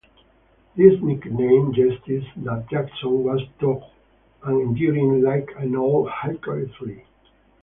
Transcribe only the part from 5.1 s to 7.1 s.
like an old Hickory tree.